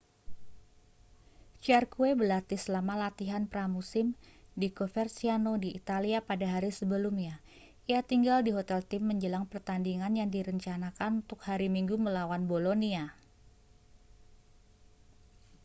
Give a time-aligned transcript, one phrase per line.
[1.65, 4.07] jarque berlatih selama latihan pramusim
[4.61, 7.33] di coverciano di italia pada hari sebelumnya
[7.91, 13.05] ia tinggal di hotel tim menjelang pertandingan yang direncanakan untuk hari minggu melawan bolonia